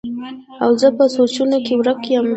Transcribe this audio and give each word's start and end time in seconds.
او 0.63 0.71
زۀ 0.81 0.89
پۀ 0.97 1.05
سوچونو 1.15 1.57
کښې 1.65 1.75
ورک 1.77 2.01
يم 2.13 2.25